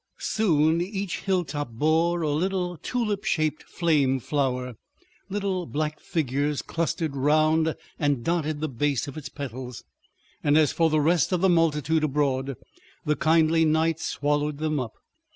[0.35, 4.73] Soon each hilltop bore a little tulip shaped flame flower.
[5.29, 9.83] Little black figures clustered round and dotted the base of its petals,
[10.43, 12.55] and as for the rest of the multitude abroad,
[13.05, 14.93] the kindly night swallowed them up.